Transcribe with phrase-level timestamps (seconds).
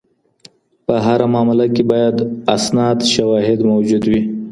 [0.85, 2.17] په هره معامله کي بايد
[2.55, 4.21] اسناد، شواهد موجود وي.